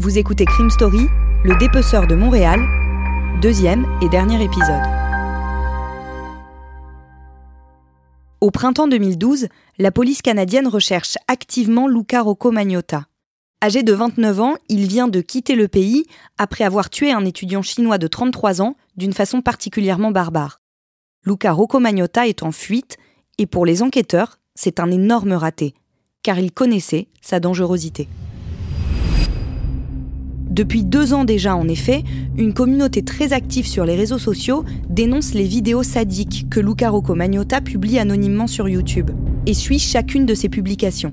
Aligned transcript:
Vous 0.00 0.16
écoutez 0.16 0.44
Crime 0.44 0.70
Story, 0.70 1.08
le 1.42 1.58
dépeceur 1.58 2.06
de 2.06 2.14
Montréal, 2.14 2.60
deuxième 3.42 3.84
et 4.00 4.08
dernier 4.08 4.40
épisode. 4.44 4.84
Au 8.40 8.52
printemps 8.52 8.86
2012, 8.86 9.48
la 9.78 9.90
police 9.90 10.22
canadienne 10.22 10.68
recherche 10.68 11.16
activement 11.26 11.88
Luca 11.88 12.22
Rocco 12.22 12.52
Magnotta. 12.52 13.06
Âgé 13.60 13.82
de 13.82 13.92
29 13.92 14.40
ans, 14.40 14.54
il 14.68 14.86
vient 14.86 15.08
de 15.08 15.20
quitter 15.20 15.56
le 15.56 15.66
pays 15.66 16.04
après 16.38 16.62
avoir 16.62 16.90
tué 16.90 17.10
un 17.10 17.24
étudiant 17.24 17.62
chinois 17.62 17.98
de 17.98 18.06
33 18.06 18.62
ans 18.62 18.76
d'une 18.96 19.12
façon 19.12 19.42
particulièrement 19.42 20.12
barbare. 20.12 20.60
Luca 21.26 21.50
Rocco 21.50 21.80
Magnotta 21.80 22.28
est 22.28 22.44
en 22.44 22.52
fuite 22.52 22.98
et 23.36 23.46
pour 23.46 23.66
les 23.66 23.82
enquêteurs, 23.82 24.38
c'est 24.54 24.78
un 24.78 24.92
énorme 24.92 25.32
raté, 25.32 25.74
car 26.22 26.38
ils 26.38 26.52
connaissaient 26.52 27.08
sa 27.20 27.40
dangerosité. 27.40 28.08
Depuis 30.58 30.82
deux 30.82 31.14
ans 31.14 31.24
déjà, 31.24 31.54
en 31.54 31.68
effet, 31.68 32.02
une 32.36 32.52
communauté 32.52 33.04
très 33.04 33.32
active 33.32 33.64
sur 33.64 33.84
les 33.84 33.94
réseaux 33.94 34.18
sociaux 34.18 34.64
dénonce 34.90 35.32
les 35.32 35.44
vidéos 35.44 35.84
sadiques 35.84 36.48
que 36.50 36.58
Luca 36.58 36.90
Rocco 36.90 37.14
Magnotta 37.14 37.60
publie 37.60 38.00
anonymement 38.00 38.48
sur 38.48 38.68
YouTube 38.68 39.12
et 39.46 39.54
suit 39.54 39.78
chacune 39.78 40.26
de 40.26 40.34
ses 40.34 40.48
publications. 40.48 41.12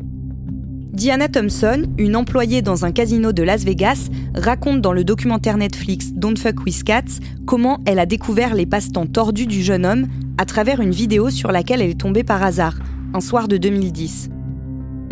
Diana 0.93 1.27
Thompson, 1.27 1.83
une 1.99 2.15
employée 2.15 2.63
dans 2.63 2.85
un 2.85 2.91
casino 2.91 3.33
de 3.33 3.43
Las 3.43 3.63
Vegas, 3.65 4.09
raconte 4.33 4.81
dans 4.81 4.93
le 4.93 5.03
documentaire 5.03 5.57
Netflix 5.57 6.11
Don't 6.13 6.39
Fuck 6.39 6.65
With 6.65 6.83
Cats 6.83 7.19
comment 7.45 7.81
elle 7.85 7.99
a 7.99 8.07
découvert 8.07 8.55
les 8.55 8.65
passe-temps 8.65 9.05
tordus 9.05 9.45
du 9.45 9.61
jeune 9.61 9.85
homme 9.85 10.07
à 10.39 10.45
travers 10.45 10.79
une 10.79 10.89
vidéo 10.89 11.29
sur 11.29 11.51
laquelle 11.51 11.83
elle 11.83 11.91
est 11.91 12.01
tombée 12.01 12.23
par 12.23 12.41
hasard, 12.41 12.79
un 13.13 13.21
soir 13.21 13.47
de 13.47 13.57
2010. 13.57 14.31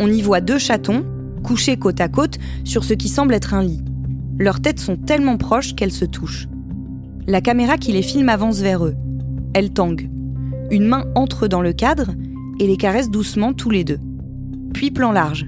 On 0.00 0.10
y 0.10 0.22
voit 0.22 0.40
deux 0.40 0.58
chatons, 0.58 1.04
couchés 1.44 1.76
côte 1.76 2.00
à 2.00 2.08
côte 2.08 2.40
sur 2.64 2.82
ce 2.82 2.94
qui 2.94 3.08
semble 3.08 3.32
être 3.32 3.54
un 3.54 3.62
lit. 3.62 3.84
Leurs 4.38 4.60
têtes 4.60 4.80
sont 4.80 4.96
tellement 4.96 5.36
proches 5.36 5.74
qu'elles 5.74 5.92
se 5.92 6.04
touchent. 6.04 6.48
La 7.26 7.40
caméra 7.40 7.78
qui 7.78 7.92
les 7.92 8.02
filme 8.02 8.28
avance 8.28 8.60
vers 8.60 8.84
eux. 8.84 8.96
Elle 9.54 9.70
tangue. 9.70 10.10
Une 10.70 10.86
main 10.86 11.04
entre 11.14 11.46
dans 11.46 11.62
le 11.62 11.72
cadre 11.72 12.10
et 12.58 12.66
les 12.66 12.76
caresse 12.76 13.10
doucement 13.10 13.52
tous 13.52 13.70
les 13.70 13.84
deux. 13.84 14.00
Puis 14.72 14.90
plan 14.90 15.12
large. 15.12 15.46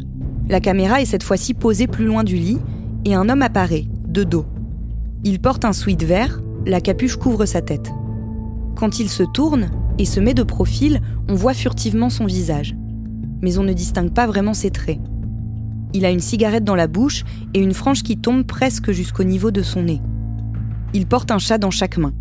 La 0.49 0.61
caméra 0.61 1.03
est 1.03 1.07
cette 1.07 1.25
fois-ci 1.25 1.53
posée 1.53 1.89
plus 1.89 2.07
loin 2.07 2.23
du 2.23 2.37
lit 2.37 2.59
et 3.05 3.15
un 3.15 3.29
homme 3.29 3.43
apparaît, 3.43 3.87
de 4.07 4.23
dos. 4.23 4.47
Il 5.25 5.41
porte 5.41 5.65
un 5.65 5.73
sweat 5.73 6.05
vert, 6.05 6.41
la 6.65 6.81
capuche 6.81 7.17
couvre 7.17 7.45
sa 7.45 7.63
tête. 7.63 7.91
Quand 8.77 9.01
il 9.01 9.09
se 9.09 9.25
tourne 9.25 9.71
et 9.99 10.05
se 10.05 10.21
met 10.21 10.35
de 10.35 10.45
profil, 10.45 11.01
on 11.29 11.35
voit 11.35 11.55
furtivement 11.55 12.11
son 12.11 12.27
visage. 12.27 12.77
Mais 13.43 13.59
on 13.59 13.65
ne 13.65 13.73
distingue 13.73 14.13
pas 14.13 14.27
vraiment 14.27 14.55
ses 14.55 14.71
traits. 14.71 15.01
Il 15.95 16.05
a 16.05 16.11
une 16.11 16.21
cigarette 16.21 16.65
dans 16.65 16.75
la 16.75 16.87
bouche 16.87 17.25
et 17.55 17.61
une 17.61 17.75
frange 17.75 18.03
qui 18.03 18.17
tombe 18.17 18.45
presque 18.45 18.93
jusqu'au 18.93 19.25
niveau 19.25 19.51
de 19.51 19.63
son 19.63 19.85
nez. 19.85 20.01
Il 20.95 21.07
porte 21.07 21.31
un 21.31 21.39
chat 21.39 21.59
dans 21.59 21.71
chaque 21.71 21.99
main. 21.99 22.13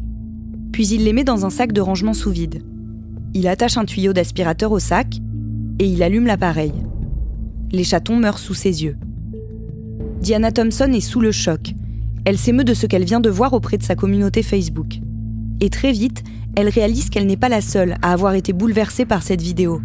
Puis 0.72 0.88
il 0.88 1.04
les 1.04 1.14
met 1.14 1.24
dans 1.24 1.46
un 1.46 1.50
sac 1.50 1.72
de 1.72 1.82
rangement 1.82 2.14
sous 2.14 2.32
vide. 2.32 2.64
Il 3.34 3.48
attache 3.48 3.78
un 3.78 3.86
tuyau 3.86 4.14
d'aspirateur 4.14 4.72
au 4.72 4.80
sac 4.80 5.18
et 5.80 5.86
il 5.88 6.04
allume 6.04 6.26
l'appareil. 6.26 6.74
Les 7.72 7.84
chatons 7.84 8.18
meurent 8.18 8.40
sous 8.40 8.54
ses 8.54 8.84
yeux. 8.84 8.98
Diana 10.22 10.52
Thompson 10.52 10.92
est 10.94 11.02
sous 11.02 11.20
le 11.20 11.32
choc. 11.32 11.74
Elle 12.26 12.38
s'émeut 12.38 12.64
de 12.64 12.74
ce 12.74 12.88
qu'elle 12.88 13.06
vient 13.06 13.20
de 13.20 13.30
voir 13.30 13.54
auprès 13.54 13.78
de 13.78 13.84
sa 13.84 13.96
communauté 13.96 14.42
Facebook. 14.42 15.00
Et 15.62 15.70
très 15.70 15.92
vite, 15.92 16.24
elle 16.56 16.70
réalise 16.70 17.10
qu'elle 17.10 17.28
n'est 17.28 17.38
pas 17.38 17.50
la 17.50 17.62
seule 17.62 17.96
à 18.02 18.12
avoir 18.12 18.34
été 18.34 18.54
bouleversée 18.54 19.06
par 19.06 19.24
cette 19.24 19.42
vidéo. 19.42 19.82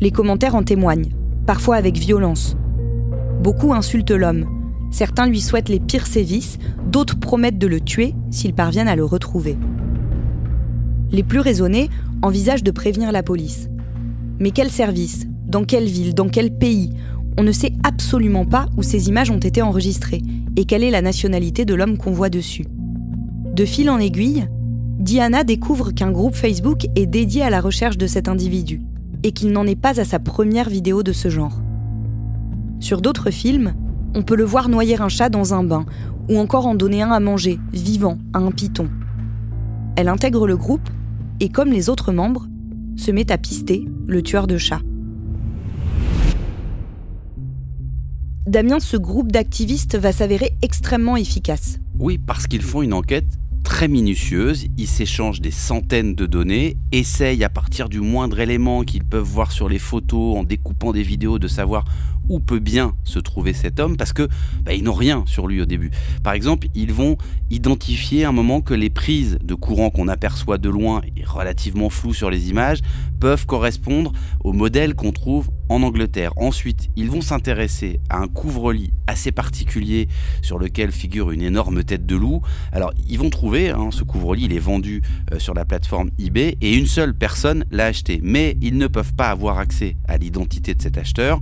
Les 0.00 0.10
commentaires 0.10 0.54
en 0.54 0.62
témoignent, 0.62 1.10
parfois 1.46 1.76
avec 1.76 1.96
violence. 1.96 2.56
Beaucoup 3.40 3.72
insultent 3.72 4.10
l'homme. 4.10 4.44
Certains 4.90 5.26
lui 5.26 5.40
souhaitent 5.40 5.70
les 5.70 5.80
pires 5.80 6.06
sévices, 6.06 6.58
d'autres 6.86 7.18
promettent 7.18 7.58
de 7.58 7.66
le 7.66 7.80
tuer 7.80 8.14
s'ils 8.30 8.52
parviennent 8.52 8.88
à 8.88 8.96
le 8.96 9.04
retrouver. 9.04 9.56
Les 11.10 11.22
plus 11.22 11.40
raisonnés 11.40 11.88
envisagent 12.20 12.62
de 12.62 12.70
prévenir 12.70 13.12
la 13.12 13.22
police. 13.22 13.70
Mais 14.40 14.50
quel 14.50 14.70
service? 14.70 15.26
Dans 15.46 15.64
quelle 15.64 15.86
ville? 15.86 16.14
Dans 16.14 16.28
quel 16.28 16.50
pays? 16.52 16.90
On 17.38 17.42
ne 17.42 17.52
sait 17.52 17.72
absolument 17.82 18.44
pas 18.44 18.66
où 18.76 18.82
ces 18.82 19.08
images 19.08 19.30
ont 19.30 19.38
été 19.38 19.62
enregistrées 19.62 20.20
et 20.56 20.66
quelle 20.66 20.84
est 20.84 20.90
la 20.90 21.00
nationalité 21.00 21.64
de 21.64 21.74
l'homme 21.74 21.96
qu'on 21.96 22.12
voit 22.12 22.28
dessus. 22.28 22.66
De 23.54 23.64
fil 23.64 23.88
en 23.88 23.98
aiguille, 23.98 24.48
Diana 24.98 25.44
découvre 25.44 25.92
qu'un 25.92 26.12
groupe 26.12 26.34
Facebook 26.34 26.86
est 26.94 27.06
dédié 27.06 27.42
à 27.42 27.48
la 27.48 27.62
recherche 27.62 27.96
de 27.96 28.06
cet 28.06 28.28
individu 28.28 28.82
et 29.22 29.32
qu'il 29.32 29.52
n'en 29.52 29.66
est 29.66 29.80
pas 29.80 29.98
à 29.98 30.04
sa 30.04 30.18
première 30.18 30.68
vidéo 30.68 31.02
de 31.02 31.12
ce 31.12 31.30
genre. 31.30 31.59
Sur 32.80 33.02
d'autres 33.02 33.30
films, 33.30 33.74
on 34.14 34.22
peut 34.22 34.34
le 34.34 34.44
voir 34.44 34.70
noyer 34.70 34.98
un 34.98 35.10
chat 35.10 35.28
dans 35.28 35.52
un 35.52 35.62
bain 35.62 35.84
ou 36.30 36.38
encore 36.38 36.66
en 36.66 36.74
donner 36.74 37.02
un 37.02 37.10
à 37.10 37.20
manger, 37.20 37.60
vivant, 37.74 38.16
à 38.32 38.38
un 38.38 38.50
python. 38.50 38.88
Elle 39.96 40.08
intègre 40.08 40.46
le 40.46 40.56
groupe 40.56 40.88
et, 41.40 41.50
comme 41.50 41.70
les 41.70 41.90
autres 41.90 42.10
membres, 42.10 42.46
se 42.96 43.10
met 43.10 43.30
à 43.30 43.36
pister 43.36 43.86
le 44.06 44.22
tueur 44.22 44.46
de 44.46 44.56
chats. 44.56 44.80
Damien, 48.46 48.80
ce 48.80 48.96
groupe 48.96 49.30
d'activistes 49.30 49.98
va 49.98 50.12
s'avérer 50.12 50.52
extrêmement 50.62 51.18
efficace. 51.18 51.78
Oui, 51.98 52.16
parce 52.16 52.46
qu'ils 52.46 52.62
font 52.62 52.80
une 52.80 52.94
enquête 52.94 53.38
très 53.62 53.88
minutieuse, 53.88 54.66
ils 54.78 54.86
s'échangent 54.86 55.40
des 55.40 55.50
centaines 55.50 56.14
de 56.14 56.26
données, 56.26 56.76
essayent 56.92 57.44
à 57.44 57.48
partir 57.48 57.88
du 57.88 58.00
moindre 58.00 58.40
élément 58.40 58.82
qu'ils 58.82 59.04
peuvent 59.04 59.22
voir 59.22 59.52
sur 59.52 59.68
les 59.68 59.78
photos, 59.78 60.38
en 60.38 60.44
découpant 60.44 60.92
des 60.92 61.02
vidéos, 61.02 61.38
de 61.38 61.46
savoir 61.46 61.84
où 62.30 62.40
peut 62.40 62.60
bien 62.60 62.94
se 63.04 63.18
trouver 63.18 63.52
cet 63.52 63.80
homme 63.80 63.96
parce 63.96 64.14
que 64.14 64.28
bah, 64.62 64.72
ils 64.72 64.84
n'ont 64.84 64.94
rien 64.94 65.24
sur 65.26 65.48
lui 65.48 65.60
au 65.60 65.66
début. 65.66 65.90
Par 66.22 66.32
exemple, 66.32 66.68
ils 66.74 66.92
vont 66.92 67.18
identifier 67.50 68.24
un 68.24 68.32
moment 68.32 68.60
que 68.62 68.72
les 68.72 68.88
prises 68.88 69.38
de 69.42 69.54
courant 69.54 69.90
qu'on 69.90 70.08
aperçoit 70.08 70.56
de 70.56 70.70
loin 70.70 71.02
et 71.16 71.24
relativement 71.24 71.90
floues 71.90 72.14
sur 72.14 72.30
les 72.30 72.48
images 72.48 72.78
peuvent 73.18 73.44
correspondre 73.44 74.12
au 74.44 74.52
modèle 74.52 74.94
qu'on 74.94 75.12
trouve 75.12 75.50
en 75.68 75.82
Angleterre. 75.82 76.32
Ensuite, 76.36 76.88
ils 76.96 77.10
vont 77.10 77.20
s'intéresser 77.20 78.00
à 78.08 78.18
un 78.18 78.26
couvre-lit 78.26 78.92
assez 79.06 79.30
particulier 79.30 80.08
sur 80.42 80.58
lequel 80.58 80.90
figure 80.90 81.30
une 81.30 81.42
énorme 81.42 81.84
tête 81.84 82.06
de 82.06 82.16
loup. 82.16 82.42
Alors, 82.72 82.92
ils 83.08 83.18
vont 83.18 83.30
trouver 83.30 83.70
hein, 83.70 83.90
ce 83.90 84.02
couvre-lit, 84.02 84.44
il 84.46 84.52
est 84.52 84.58
vendu 84.58 85.02
euh, 85.32 85.38
sur 85.38 85.54
la 85.54 85.64
plateforme 85.64 86.10
eBay 86.18 86.56
et 86.60 86.74
une 86.74 86.86
seule 86.86 87.14
personne 87.14 87.64
l'a 87.70 87.86
acheté. 87.86 88.20
Mais 88.22 88.56
ils 88.60 88.78
ne 88.78 88.86
peuvent 88.86 89.14
pas 89.14 89.28
avoir 89.28 89.58
accès 89.58 89.96
à 90.08 90.16
l'identité 90.16 90.74
de 90.74 90.82
cet 90.82 90.98
acheteur 90.98 91.40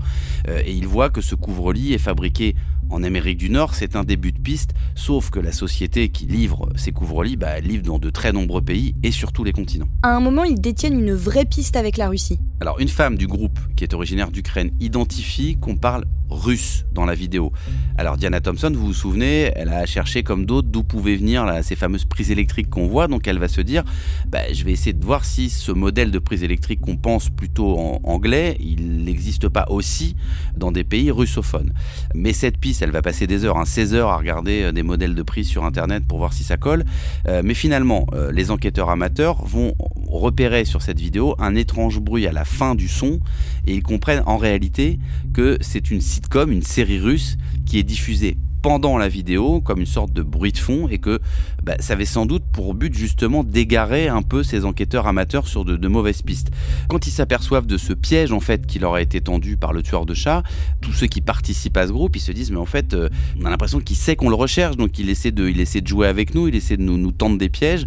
euh, 0.49 0.63
il 0.79 0.87
voit 0.87 1.11
que 1.11 1.21
ce 1.21 1.35
couvre-lit 1.35 1.93
est 1.93 1.99
fabriqué 1.99 2.55
en 2.89 3.03
Amérique 3.03 3.39
du 3.39 3.51
Nord, 3.51 3.75
c'est 3.75 3.97
un 3.97 4.05
début 4.05 4.31
de 4.31 4.39
piste, 4.39 4.75
sauf 4.95 5.29
que 5.31 5.41
la 5.41 5.51
société 5.51 6.09
qui 6.09 6.27
livre 6.27 6.69
ces 6.77 6.93
couvre-lits, 6.93 7.37
bah, 7.37 7.59
livre 7.59 7.83
dans 7.83 7.99
de 7.99 8.11
très 8.11 8.33
nombreux 8.33 8.63
pays 8.63 8.95
et 9.03 9.11
sur 9.11 9.33
tous 9.33 9.43
les 9.43 9.51
continents. 9.51 9.89
À 10.05 10.15
un 10.15 10.21
moment, 10.21 10.45
ils 10.45 10.61
détiennent 10.61 10.99
une 10.99 11.15
vraie 11.15 11.47
piste 11.47 11.75
avec 11.75 11.97
la 11.97 12.09
Russie. 12.09 12.39
Alors, 12.61 12.81
une 12.81 12.89
femme 12.89 13.17
du 13.17 13.27
groupe, 13.27 13.59
qui 13.77 13.85
est 13.85 13.95
originaire 13.95 14.31
d'Ukraine, 14.31 14.73
identifie 14.81 15.57
qu'on 15.57 15.77
parle 15.77 16.05
russe 16.31 16.85
dans 16.93 17.05
la 17.05 17.15
vidéo. 17.15 17.53
Alors, 17.97 18.17
Diana 18.17 18.41
Thompson, 18.41 18.71
vous 18.75 18.87
vous 18.87 18.93
souvenez, 18.93 19.53
elle 19.55 19.69
a 19.69 19.87
cherché 19.87 20.23
comme 20.23 20.45
d'autres 20.45 20.69
d'où 20.69 20.83
pouvaient 20.83 21.17
venir 21.17 21.47
ces 21.63 21.77
fameuses 21.77 22.05
prises 22.05 22.31
électriques 22.31 22.69
qu'on 22.69 22.87
voit, 22.87 23.09
donc 23.09 23.27
elle 23.29 23.39
va 23.39 23.49
se 23.49 23.61
dire, 23.61 23.85
bah, 24.29 24.53
je 24.53 24.65
vais 24.65 24.73
essayer 24.73 24.93
de 24.93 25.05
voir 25.05 25.25
si 25.25 25.51
ce 25.51 25.73
modèle 25.73 26.11
de 26.11 26.19
prise 26.19 26.43
électrique 26.43 26.81
qu'on 26.81 26.97
pense 26.97 27.31
plutôt 27.31 27.79
en 27.79 28.01
anglais, 28.05 28.57
il 28.61 29.05
n'existe 29.05 29.49
pas 29.49 29.67
aussi 29.69 30.17
dans 30.57 30.73
des 30.73 30.85
pays 30.85 31.11
russophones. 31.11 31.73
Mais 32.15 32.33
cette 32.33 32.59
piste, 32.59 32.83
elle 32.83 32.91
va 32.91 33.03
passer 33.03 33.27
des 33.27 33.45
heures, 33.45 33.57
16 33.65 33.95
hein, 33.95 33.97
heures 33.97 34.09
à 34.11 34.17
regarder 34.17 34.63
euh, 34.65 34.73
des 34.73 34.83
modèles 34.83 35.15
de 35.15 35.23
prise 35.23 35.49
sur 35.49 35.65
Internet 35.65 36.05
pour 36.07 36.19
voir 36.19 36.33
si 36.33 36.45
ça 36.45 36.57
colle. 36.57 36.85
Euh, 37.27 37.43
mais 37.45 37.55
finalement, 37.55 38.07
euh, 38.13 38.33
les 38.33 38.51
enquêteurs 38.51 38.91
amateurs 38.91 39.45
vont 39.45 39.75
repérer 40.11 40.65
sur 40.65 40.83
cette 40.83 41.01
vidéo 41.01 41.35
un 41.39 41.55
étrange 41.55 42.01
bruit 42.01 42.27
à 42.27 42.33
la 42.33 42.45
fin 42.45 42.75
du 42.75 42.89
son 42.89 43.21
et 43.67 43.75
ils 43.75 43.83
comprennent 43.83 44.23
en 44.27 44.37
réalité 44.37 44.99
que 45.35 45.59
c'est 45.61 45.91
une 45.91 46.01
sitcom, 46.01 46.51
une 46.51 46.63
série 46.63 46.99
russe 46.99 47.37
qui 47.67 47.79
est 47.79 47.85
diffusée 47.85 48.37
pendant 48.63 48.99
la 48.99 49.09
vidéo 49.09 49.61
comme 49.61 49.81
une 49.81 49.87
sorte 49.87 50.13
de 50.13 50.23
bruit 50.23 50.53
de 50.53 50.59
fond 50.59 50.89
et 50.89 50.99
que 50.99 51.21
bah, 51.63 51.77
ça 51.79 51.93
avait 51.93 52.05
sans 52.05 52.27
doute 52.27 52.43
pour 52.53 52.75
but 52.75 52.93
justement 52.93 53.45
d'égarer 53.45 54.09
un 54.09 54.23
peu 54.23 54.43
ces 54.43 54.65
enquêteurs 54.65 55.07
amateurs 55.07 55.47
sur 55.47 55.65
de, 55.65 55.89
mauvaises 55.89 56.23
pistes. 56.23 56.51
Quand 56.89 57.07
ils 57.07 57.11
s'aperçoivent 57.11 57.67
de 57.67 57.77
ce 57.77 57.93
piège 57.93 58.33
en 58.33 58.41
fait 58.41 58.67
qui 58.67 58.79
leur 58.79 58.95
a 58.95 59.03
été 59.03 59.21
tendu 59.21 59.57
par 59.57 59.73
le 59.73 59.83
tueur 59.83 60.07
de 60.07 60.15
chat, 60.15 60.43
tous 60.81 60.93
ceux 60.93 61.07
qui 61.07 61.21
participent 61.21 61.77
à 61.77 61.87
ce 61.87 61.93
groupe, 61.93 62.17
ils 62.17 62.21
se 62.21 62.33
disent 62.33 62.51
mais 62.51 62.59
en 62.59 62.67
fait 62.67 62.95
euh, 62.95 63.09
on 63.41 63.45
a 63.45 63.51
l'impression 63.51 63.81
qu'il 63.81 63.97
sait 63.97 64.17
qu'on 64.17 64.29
le 64.29 64.35
recherche 64.35 64.77
donc 64.77 64.99
il 64.99 65.09
essaie 65.09 65.31
de, 65.31 65.49
il 65.49 65.61
essaie 65.61 65.81
de 65.81 65.87
jouer 65.87 66.09
avec 66.09 66.35
nous, 66.35 66.49
il 66.49 66.55
essaie 66.55 66.77
de 66.77 66.83
nous, 66.83 66.99
nous 66.99 67.13
tendre 67.13 67.39
des 67.39 67.49
pièges. 67.49 67.87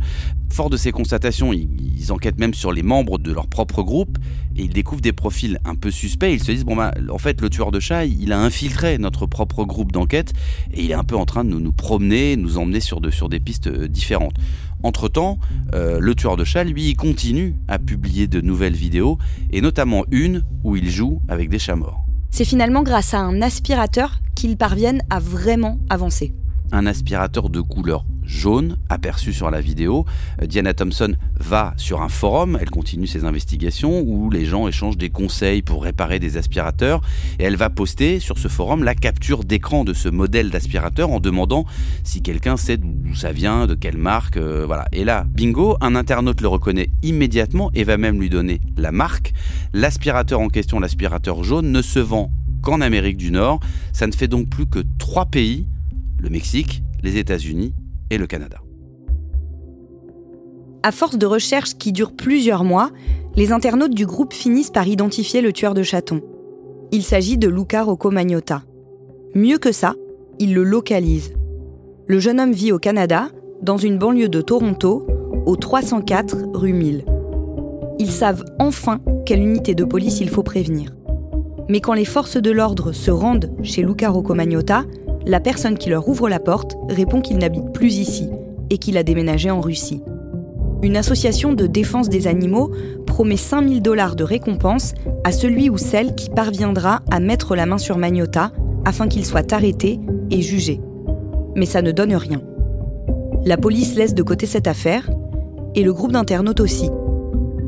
Fort 0.51 0.69
de 0.69 0.75
ces 0.75 0.91
constatations, 0.91 1.53
ils, 1.53 2.11
enquêtent 2.11 2.39
même 2.39 2.53
sur 2.53 2.73
les 2.73 2.83
membres 2.83 3.17
de 3.17 3.31
leur 3.31 3.47
propre 3.47 3.83
groupe 3.83 4.17
et 4.57 4.63
ils 4.63 4.73
découvrent 4.73 5.01
des 5.01 5.13
profils 5.13 5.59
un 5.63 5.75
peu 5.75 5.91
suspects. 5.91 6.33
Ils 6.33 6.43
se 6.43 6.51
disent 6.51 6.65
bon 6.65 6.75
bah 6.75 6.93
en 7.09 7.17
fait 7.17 7.39
le 7.39 7.49
tueur 7.49 7.71
de 7.71 7.79
chat 7.79 8.03
il 8.05 8.33
a 8.33 8.39
infiltré 8.39 8.97
notre 8.97 9.27
propre 9.27 9.63
groupe 9.63 9.93
d'enquête 9.93 10.33
et 10.73 10.83
il 10.83 10.91
est 10.91 10.95
un 10.95 11.05
peu 11.05 11.15
en 11.15 11.25
train 11.25 11.45
de 11.45 11.49
nous, 11.49 11.61
nous 11.61 11.71
promener, 11.71 12.35
nous 12.35 12.57
emmener 12.57 12.81
sur, 12.81 12.99
de, 12.99 13.11
sur 13.11 13.29
des 13.29 13.39
pistes 13.39 13.67
euh, 13.67 13.87
différentes. 13.87 14.35
Entre-temps, 14.83 15.37
euh, 15.73 15.99
le 16.01 16.15
tueur 16.15 16.35
de 16.35 16.43
chat, 16.43 16.65
lui, 16.65 16.95
continue 16.95 17.55
à 17.69 17.79
publier 17.79 18.27
de 18.27 18.41
nouvelles 18.41 18.75
vidéos, 18.75 19.19
et 19.51 19.61
notamment 19.61 20.03
une 20.11 20.43
où 20.63 20.75
il 20.75 20.89
joue 20.89 21.21
avec 21.29 21.49
des 21.49 21.59
chats 21.59 21.75
morts. 21.75 22.03
C'est 22.29 22.45
finalement 22.45 22.83
grâce 22.83 23.13
à 23.13 23.19
un 23.19 23.41
aspirateur 23.41 24.19
qu'ils 24.35 24.57
parviennent 24.57 25.03
à 25.09 25.19
vraiment 25.19 25.79
avancer. 25.89 26.33
Un 26.71 26.87
aspirateur 26.87 27.49
de 27.49 27.61
couleur 27.61 28.05
jaune 28.31 28.77
aperçu 28.89 29.33
sur 29.33 29.51
la 29.51 29.61
vidéo. 29.61 30.05
Euh, 30.41 30.47
Diana 30.47 30.73
Thompson 30.73 31.15
va 31.39 31.73
sur 31.77 32.01
un 32.01 32.09
forum, 32.09 32.57
elle 32.59 32.69
continue 32.69 33.07
ses 33.07 33.25
investigations 33.25 34.01
où 34.01 34.29
les 34.29 34.45
gens 34.45 34.67
échangent 34.67 34.97
des 34.97 35.09
conseils 35.09 35.61
pour 35.61 35.83
réparer 35.83 36.19
des 36.19 36.37
aspirateurs 36.37 37.01
et 37.39 37.43
elle 37.43 37.57
va 37.57 37.69
poster 37.69 38.19
sur 38.19 38.37
ce 38.37 38.47
forum 38.47 38.83
la 38.83 38.95
capture 38.95 39.43
d'écran 39.43 39.83
de 39.83 39.93
ce 39.93 40.07
modèle 40.07 40.49
d'aspirateur 40.49 41.11
en 41.11 41.19
demandant 41.19 41.65
si 42.03 42.21
quelqu'un 42.21 42.57
sait 42.57 42.77
d'où 42.77 43.13
ça 43.15 43.31
vient, 43.33 43.67
de 43.67 43.75
quelle 43.75 43.97
marque, 43.97 44.37
euh, 44.37 44.63
voilà. 44.65 44.85
Et 44.93 45.03
là, 45.03 45.25
bingo, 45.27 45.77
un 45.81 45.95
internaute 45.95 46.41
le 46.41 46.47
reconnaît 46.47 46.89
immédiatement 47.03 47.69
et 47.73 47.83
va 47.83 47.97
même 47.97 48.19
lui 48.19 48.29
donner 48.29 48.61
la 48.77 48.91
marque. 48.91 49.33
L'aspirateur 49.73 50.39
en 50.39 50.47
question, 50.47 50.79
l'aspirateur 50.79 51.43
jaune, 51.43 51.71
ne 51.71 51.81
se 51.81 51.99
vend 51.99 52.31
qu'en 52.61 52.79
Amérique 52.79 53.17
du 53.17 53.31
Nord. 53.31 53.59
Ça 53.91 54.07
ne 54.07 54.13
fait 54.13 54.27
donc 54.27 54.49
plus 54.49 54.65
que 54.65 54.79
trois 54.97 55.25
pays, 55.25 55.67
le 56.17 56.29
Mexique, 56.29 56.83
les 57.03 57.17
États-Unis 57.17 57.73
et 58.11 58.19
le 58.19 58.27
Canada. 58.27 58.57
À 60.83 60.91
force 60.91 61.17
de 61.17 61.25
recherches 61.25 61.75
qui 61.75 61.91
durent 61.91 62.15
plusieurs 62.15 62.63
mois, 62.63 62.91
les 63.35 63.51
internautes 63.51 63.93
du 63.93 64.05
groupe 64.05 64.33
finissent 64.33 64.71
par 64.71 64.87
identifier 64.87 65.41
le 65.41 65.53
tueur 65.53 65.73
de 65.73 65.83
chatons. 65.83 66.21
Il 66.91 67.03
s'agit 67.03 67.37
de 67.37 67.47
Luca 67.47 67.83
Rocco 67.83 68.11
Magnotta. 68.11 68.63
Mieux 69.33 69.57
que 69.57 69.71
ça, 69.71 69.95
ils 70.39 70.53
le 70.53 70.63
localisent. 70.63 71.33
Le 72.07 72.19
jeune 72.19 72.39
homme 72.39 72.51
vit 72.51 72.71
au 72.71 72.79
Canada, 72.79 73.29
dans 73.61 73.77
une 73.77 73.97
banlieue 73.97 74.27
de 74.27 74.41
Toronto, 74.41 75.07
au 75.45 75.55
304 75.55 76.49
rue 76.53 76.73
1000. 76.73 77.05
Ils 77.99 78.11
savent 78.11 78.43
enfin 78.59 78.99
quelle 79.25 79.41
unité 79.41 79.75
de 79.75 79.85
police 79.85 80.19
il 80.19 80.29
faut 80.29 80.43
prévenir. 80.43 80.93
Mais 81.69 81.79
quand 81.79 81.93
les 81.93 82.05
forces 82.05 82.37
de 82.37 82.51
l'ordre 82.51 82.91
se 82.91 83.11
rendent 83.11 83.55
chez 83.63 83.83
Luca 83.83 84.09
Rocco 84.09 84.33
Magnotta, 84.33 84.83
la 85.25 85.39
personne 85.39 85.77
qui 85.77 85.89
leur 85.89 86.07
ouvre 86.07 86.29
la 86.29 86.39
porte 86.39 86.75
répond 86.89 87.21
qu'il 87.21 87.37
n'habite 87.37 87.71
plus 87.73 87.97
ici 87.97 88.29
et 88.69 88.77
qu'il 88.77 88.97
a 88.97 89.03
déménagé 89.03 89.51
en 89.51 89.61
Russie. 89.61 90.01
Une 90.81 90.97
association 90.97 91.53
de 91.53 91.67
défense 91.67 92.09
des 92.09 92.27
animaux 92.27 92.71
promet 93.05 93.37
5000 93.37 93.81
dollars 93.81 94.15
de 94.15 94.23
récompense 94.23 94.93
à 95.23 95.31
celui 95.31 95.69
ou 95.69 95.77
celle 95.77 96.15
qui 96.15 96.29
parviendra 96.29 97.01
à 97.11 97.19
mettre 97.19 97.55
la 97.55 97.67
main 97.67 97.77
sur 97.77 97.97
Magnota 97.97 98.51
afin 98.83 99.07
qu'il 99.07 99.25
soit 99.25 99.53
arrêté 99.53 99.99
et 100.31 100.41
jugé. 100.41 100.81
Mais 101.55 101.67
ça 101.67 101.83
ne 101.83 101.91
donne 101.91 102.15
rien. 102.15 102.41
La 103.45 103.57
police 103.57 103.95
laisse 103.95 104.15
de 104.15 104.23
côté 104.23 104.47
cette 104.47 104.67
affaire 104.67 105.09
et 105.75 105.83
le 105.83 105.93
groupe 105.93 106.13
d'internautes 106.13 106.59
aussi. 106.59 106.89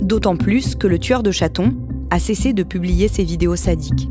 D'autant 0.01 0.35
plus 0.35 0.75
que 0.75 0.87
le 0.87 0.97
tueur 0.97 1.21
de 1.21 1.31
chatons 1.31 1.73
a 2.09 2.19
cessé 2.19 2.53
de 2.53 2.63
publier 2.63 3.07
ses 3.07 3.23
vidéos 3.23 3.55
sadiques. 3.55 4.09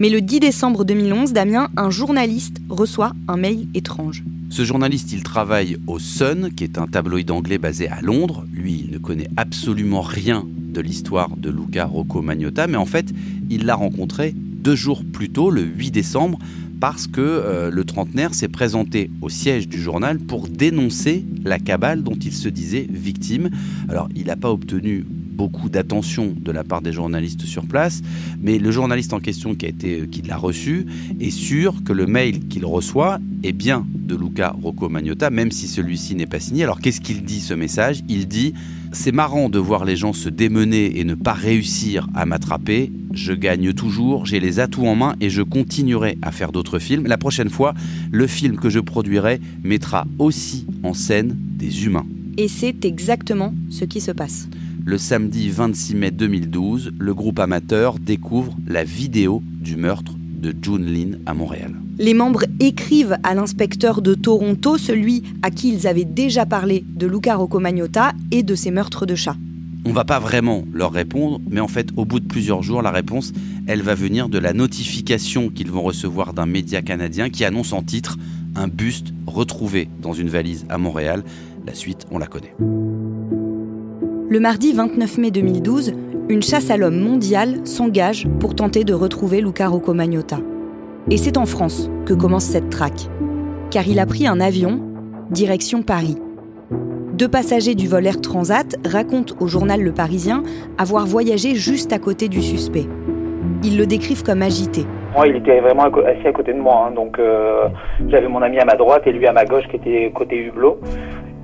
Mais 0.00 0.08
le 0.08 0.20
10 0.20 0.40
décembre 0.40 0.84
2011, 0.84 1.32
Damien, 1.32 1.68
un 1.76 1.88
journaliste, 1.88 2.56
reçoit 2.68 3.12
un 3.28 3.36
mail 3.36 3.68
étrange. 3.74 4.24
Ce 4.50 4.64
journaliste, 4.64 5.12
il 5.12 5.22
travaille 5.22 5.76
au 5.86 6.00
Sun, 6.00 6.50
qui 6.54 6.64
est 6.64 6.78
un 6.78 6.88
tabloïd 6.88 7.30
anglais 7.30 7.58
basé 7.58 7.88
à 7.88 8.00
Londres. 8.00 8.44
Lui, 8.52 8.84
il 8.86 8.92
ne 8.92 8.98
connaît 8.98 9.30
absolument 9.36 10.00
rien 10.00 10.44
de 10.56 10.80
l'histoire 10.80 11.36
de 11.36 11.48
Luca 11.48 11.84
Rocco 11.84 12.22
Magnotta, 12.22 12.66
mais 12.66 12.76
en 12.76 12.86
fait, 12.86 13.06
il 13.50 13.66
l'a 13.66 13.76
rencontré 13.76 14.34
deux 14.34 14.74
jours 14.74 15.04
plus 15.04 15.30
tôt, 15.30 15.50
le 15.50 15.62
8 15.62 15.92
décembre, 15.92 16.40
parce 16.80 17.06
que 17.06 17.20
euh, 17.20 17.70
le 17.70 17.84
trentenaire 17.84 18.34
s'est 18.34 18.48
présenté 18.48 19.12
au 19.22 19.28
siège 19.28 19.68
du 19.68 19.80
journal 19.80 20.18
pour 20.18 20.48
dénoncer 20.48 21.24
la 21.44 21.60
cabale 21.60 22.02
dont 22.02 22.18
il 22.20 22.32
se 22.32 22.48
disait 22.48 22.88
victime. 22.90 23.48
Alors, 23.88 24.08
il 24.16 24.26
n'a 24.26 24.36
pas 24.36 24.50
obtenu 24.50 25.06
beaucoup 25.34 25.68
d'attention 25.68 26.34
de 26.36 26.52
la 26.52 26.64
part 26.64 26.80
des 26.80 26.92
journalistes 26.92 27.44
sur 27.44 27.66
place, 27.66 28.02
mais 28.40 28.58
le 28.58 28.70
journaliste 28.70 29.12
en 29.12 29.20
question 29.20 29.54
qui, 29.54 29.66
a 29.66 29.68
été, 29.68 30.06
qui 30.10 30.22
l'a 30.22 30.36
reçu 30.36 30.86
est 31.20 31.30
sûr 31.30 31.82
que 31.84 31.92
le 31.92 32.06
mail 32.06 32.46
qu'il 32.48 32.64
reçoit 32.64 33.18
est 33.42 33.52
bien 33.52 33.86
de 33.94 34.14
Luca 34.14 34.54
Rocco 34.62 34.88
Magnotta, 34.88 35.30
même 35.30 35.50
si 35.50 35.68
celui-ci 35.68 36.14
n'est 36.14 36.26
pas 36.26 36.40
signé. 36.40 36.64
Alors 36.64 36.80
qu'est-ce 36.80 37.00
qu'il 37.00 37.24
dit 37.24 37.40
ce 37.40 37.54
message? 37.54 38.02
Il 38.08 38.28
dit 38.28 38.54
C'est 38.92 39.12
marrant 39.12 39.48
de 39.48 39.58
voir 39.58 39.84
les 39.84 39.96
gens 39.96 40.12
se 40.12 40.28
démener 40.28 40.98
et 40.98 41.04
ne 41.04 41.14
pas 41.14 41.32
réussir 41.32 42.08
à 42.14 42.26
m'attraper. 42.26 42.92
Je 43.12 43.32
gagne 43.32 43.72
toujours, 43.72 44.26
j'ai 44.26 44.40
les 44.40 44.60
atouts 44.60 44.86
en 44.86 44.94
main 44.94 45.16
et 45.20 45.30
je 45.30 45.42
continuerai 45.42 46.18
à 46.22 46.32
faire 46.32 46.52
d'autres 46.52 46.78
films. 46.78 47.06
La 47.06 47.18
prochaine 47.18 47.50
fois, 47.50 47.74
le 48.10 48.26
film 48.26 48.56
que 48.56 48.70
je 48.70 48.80
produirai 48.80 49.40
mettra 49.62 50.06
aussi 50.18 50.66
en 50.82 50.94
scène 50.94 51.36
des 51.36 51.84
humains. 51.84 52.06
Et 52.36 52.48
c'est 52.48 52.84
exactement 52.84 53.54
ce 53.70 53.84
qui 53.84 54.00
se 54.00 54.10
passe 54.10 54.48
le 54.86 54.98
samedi 54.98 55.48
26 55.48 55.94
mai 55.94 56.10
2012, 56.10 56.92
le 56.98 57.14
groupe 57.14 57.38
amateur 57.38 57.98
découvre 57.98 58.54
la 58.66 58.84
vidéo 58.84 59.42
du 59.46 59.76
meurtre 59.76 60.12
de 60.18 60.54
June 60.60 60.84
Lin 60.84 61.18
à 61.24 61.32
Montréal. 61.32 61.74
Les 61.98 62.12
membres 62.12 62.44
écrivent 62.60 63.16
à 63.22 63.34
l'inspecteur 63.34 64.02
de 64.02 64.14
Toronto, 64.14 64.76
celui 64.76 65.22
à 65.42 65.50
qui 65.50 65.72
ils 65.72 65.86
avaient 65.86 66.04
déjà 66.04 66.44
parlé 66.44 66.84
de 66.86 67.06
Luca 67.06 67.34
Rocco 67.34 67.60
Magnotta 67.60 68.12
et 68.30 68.42
de 68.42 68.54
ses 68.54 68.70
meurtres 68.70 69.06
de 69.06 69.14
chats. 69.14 69.36
On 69.86 69.92
va 69.92 70.04
pas 70.04 70.18
vraiment 70.18 70.64
leur 70.72 70.92
répondre, 70.92 71.40
mais 71.48 71.60
en 71.60 71.68
fait, 71.68 71.88
au 71.96 72.04
bout 72.04 72.20
de 72.20 72.26
plusieurs 72.26 72.62
jours, 72.62 72.82
la 72.82 72.90
réponse, 72.90 73.32
elle 73.66 73.82
va 73.82 73.94
venir 73.94 74.28
de 74.28 74.38
la 74.38 74.52
notification 74.52 75.50
qu'ils 75.50 75.70
vont 75.70 75.82
recevoir 75.82 76.34
d'un 76.34 76.46
média 76.46 76.82
canadien 76.82 77.30
qui 77.30 77.44
annonce 77.44 77.72
en 77.72 77.82
titre 77.82 78.18
un 78.54 78.68
buste 78.68 79.12
retrouvé 79.26 79.88
dans 80.00 80.12
une 80.12 80.28
valise 80.28 80.66
à 80.68 80.78
Montréal. 80.78 81.22
La 81.66 81.74
suite, 81.74 82.06
on 82.10 82.18
la 82.18 82.26
connaît. 82.26 82.54
Le 84.26 84.40
mardi 84.40 84.72
29 84.72 85.18
mai 85.18 85.30
2012, 85.30 85.92
une 86.30 86.42
chasse 86.42 86.70
à 86.70 86.78
l'homme 86.78 86.98
mondiale 86.98 87.66
s'engage 87.66 88.26
pour 88.40 88.54
tenter 88.54 88.82
de 88.82 88.94
retrouver 88.94 89.42
Luca 89.42 89.68
Rocco 89.68 89.92
Magnotta. 89.92 90.38
Et 91.10 91.18
c'est 91.18 91.36
en 91.36 91.44
France 91.44 91.90
que 92.06 92.14
commence 92.14 92.44
cette 92.44 92.70
traque. 92.70 93.10
Car 93.70 93.86
il 93.86 93.98
a 93.98 94.06
pris 94.06 94.26
un 94.26 94.40
avion, 94.40 94.80
direction 95.30 95.82
Paris. 95.82 96.16
Deux 97.12 97.28
passagers 97.28 97.74
du 97.74 97.86
vol 97.86 98.06
Air 98.06 98.22
Transat 98.22 98.76
racontent 98.86 99.34
au 99.40 99.46
journal 99.46 99.82
Le 99.82 99.92
Parisien 99.92 100.42
avoir 100.78 101.04
voyagé 101.04 101.54
juste 101.54 101.92
à 101.92 101.98
côté 101.98 102.28
du 102.28 102.40
suspect. 102.40 102.86
Ils 103.62 103.76
le 103.76 103.84
décrivent 103.84 104.24
comme 104.24 104.40
agité. 104.40 104.86
Il 105.26 105.36
était 105.36 105.60
vraiment 105.60 105.84
assis 105.84 106.26
à 106.26 106.32
côté 106.32 106.54
de 106.54 106.60
moi. 106.60 106.86
Hein. 106.88 106.94
donc, 106.94 107.18
euh, 107.18 107.68
j'avais 108.08 108.28
mon 108.28 108.40
ami 108.40 108.58
à 108.58 108.64
ma 108.64 108.74
droite 108.74 109.02
et 109.06 109.12
lui 109.12 109.26
à 109.26 109.32
ma 109.32 109.44
gauche 109.44 109.64
qui 109.68 109.76
était 109.76 110.10
côté 110.14 110.36
hublot. 110.36 110.80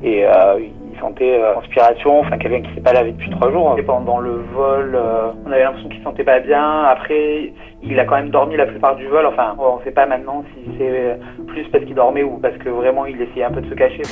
Euh, 0.03 0.59
sentait 1.01 1.41
euh, 1.41 1.53
transpiration, 1.53 2.21
enfin 2.21 2.39
quelqu'un 2.39 2.69
qui 2.69 2.75
s'est 2.75 2.81
pas 2.81 2.93
lavé 2.93 3.13
depuis 3.13 3.31
trois 3.31 3.51
jours. 3.51 3.75
Et 3.79 3.83
pendant 3.83 4.19
le 4.19 4.43
vol, 4.55 4.95
euh, 4.95 5.31
on 5.47 5.53
avait 5.53 5.63
l'impression 5.63 5.89
qu'il 5.89 5.99
se 5.99 6.05
sentait 6.05 6.25
pas 6.25 6.41
bien. 6.41 6.83
Après, 6.85 7.53
il 7.83 7.99
a 7.99 8.05
quand 8.05 8.17
même 8.17 8.31
dormi 8.31 8.57
la 8.57 8.67
plupart 8.67 8.97
du 8.97 9.07
vol. 9.07 9.27
Enfin, 9.27 9.57
on 9.59 9.79
ne 9.79 9.85
sait 9.85 9.91
pas 9.91 10.07
maintenant 10.07 10.45
si 10.55 10.71
c'est 10.79 11.19
plus 11.47 11.65
parce 11.73 11.85
qu'il 11.85 11.95
dormait 11.95 12.23
ou 12.23 12.39
parce 12.39 12.57
que 12.59 12.69
vraiment 12.69 13.07
il 13.07 13.21
essayait 13.21 13.45
un 13.45 13.51
peu 13.51 13.61
de 13.61 13.69
se 13.69 13.75
cacher. 13.75 14.03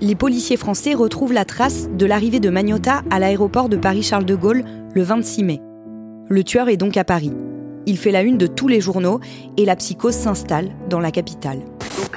Les 0.00 0.16
policiers 0.16 0.56
français 0.56 0.94
retrouvent 0.94 1.32
la 1.32 1.44
trace 1.44 1.88
de 1.88 2.06
l'arrivée 2.06 2.40
de 2.40 2.50
Magnota 2.50 3.02
à 3.10 3.20
l'aéroport 3.20 3.68
de 3.68 3.76
Paris-Charles 3.76 4.24
de 4.24 4.34
Gaulle 4.34 4.62
le 4.94 5.02
26 5.02 5.44
mai. 5.44 5.60
Le 6.28 6.42
tueur 6.42 6.68
est 6.68 6.76
donc 6.76 6.96
à 6.96 7.04
Paris. 7.04 7.32
Il 7.86 7.98
fait 7.98 8.10
la 8.10 8.22
une 8.22 8.38
de 8.38 8.46
tous 8.46 8.68
les 8.68 8.80
journaux 8.80 9.20
et 9.56 9.64
la 9.64 9.76
psychose 9.76 10.14
s'installe 10.14 10.70
dans 10.88 11.00
la 11.00 11.10
capitale. 11.10 11.58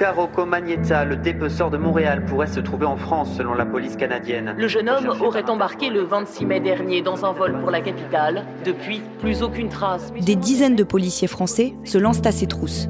Rocco 0.04 0.44
Magnetta, 0.44 1.04
le 1.04 1.16
dépeceur 1.16 1.70
de 1.70 1.76
Montréal, 1.76 2.24
pourrait 2.24 2.46
se 2.46 2.60
trouver 2.60 2.86
en 2.86 2.96
France 2.96 3.34
selon 3.36 3.54
la 3.54 3.64
police 3.64 3.96
canadienne. 3.96 4.54
Le 4.56 4.68
jeune 4.68 4.88
homme 4.88 5.08
aurait 5.20 5.48
embarqué 5.48 5.90
le 5.90 6.02
26 6.02 6.46
mai 6.46 6.60
dernier 6.60 7.02
dans 7.02 7.24
un 7.24 7.32
vol 7.32 7.58
pour 7.60 7.70
la 7.70 7.80
capitale. 7.80 8.44
Depuis, 8.64 9.00
plus 9.20 9.42
aucune 9.42 9.68
trace. 9.68 10.12
Des 10.20 10.36
dizaines 10.36 10.76
de 10.76 10.84
policiers 10.84 11.28
français 11.28 11.74
se 11.84 11.98
lancent 11.98 12.26
à 12.26 12.32
ses 12.32 12.46
trousses. 12.46 12.88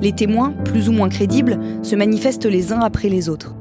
Les 0.00 0.12
témoins, 0.12 0.52
plus 0.64 0.88
ou 0.88 0.92
moins 0.92 1.08
crédibles, 1.08 1.58
se 1.82 1.96
manifestent 1.96 2.46
les 2.46 2.72
uns 2.72 2.80
après 2.80 3.08
les 3.08 3.28
autres. 3.28 3.54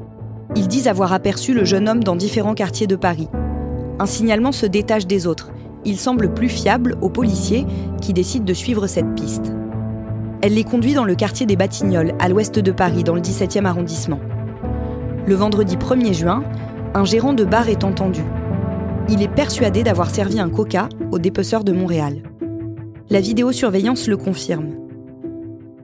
Ils 0.56 0.68
disent 0.68 0.88
avoir 0.88 1.14
aperçu 1.14 1.54
le 1.54 1.66
jeune 1.66 1.90
homme 1.90 2.04
dans 2.04 2.16
différents 2.16 2.56
quartiers 2.56 2.88
de 2.88 2.96
Paris. 2.96 3.30
Un 4.00 4.06
signalement 4.06 4.52
se 4.52 4.66
détache 4.66 5.08
des 5.08 5.26
autres 5.26 5.52
il 5.88 5.98
semble 5.98 6.34
plus 6.34 6.50
fiable 6.50 6.98
aux 7.02 7.10
policiers 7.10 7.66
qui 8.02 8.14
décident 8.14 8.46
de 8.46 8.54
suivre 8.54 8.88
cette 8.88 9.16
piste. 9.16 9.54
Elle 10.42 10.54
les 10.54 10.64
conduit 10.64 10.94
dans 10.94 11.06
le 11.06 11.16
quartier 11.16 11.48
des 11.48 11.56
Batignolles, 11.56 12.14
à 12.20 12.30
l'ouest 12.30 12.60
de 12.60 12.72
Paris, 12.72 13.04
dans 13.04 13.16
le 13.16 13.22
17e 13.22 13.66
arrondissement. 13.66 14.20
Le 15.26 15.34
vendredi 15.34 15.78
1er 15.78 16.14
juin, 16.14 16.44
un 16.94 17.06
gérant 17.06 17.34
de 17.34 17.44
bar 17.44 17.70
est 17.70 17.84
entendu. 17.84 18.22
Il 19.10 19.24
est 19.24 19.34
persuadé 19.34 19.82
d'avoir 19.82 20.12
servi 20.12 20.40
un 20.40 20.50
coca 20.50 20.90
au 21.12 21.18
dépeceur 21.18 21.64
de 21.64 21.72
Montréal. 21.72 22.22
La 23.10 23.20
vidéosurveillance 23.20 24.08
le 24.08 24.16
confirme. 24.18 24.76